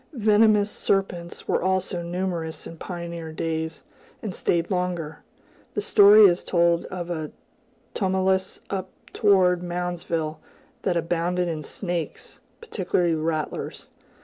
[0.13, 3.83] Venomous serpents were also numerous in pioneer days,
[4.23, 5.19] and stayed longer.
[5.75, 7.29] The story is told of a
[7.93, 10.39] tumulus up toward Moundsville,
[10.81, 13.85] that abounded in snakes, particularly rattlers.